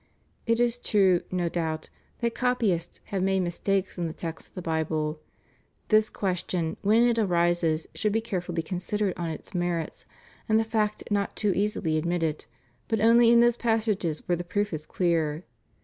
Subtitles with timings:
[0.47, 1.89] It is true, no doubt,
[2.21, 5.19] that copyists have made mistakes in the text of the Bible;
[5.89, 10.07] this question, when it arises, should be carefully considered on its merits,
[10.49, 12.45] and the fact not too easily admitted,
[12.87, 15.43] but only in those passages where the proof is clear.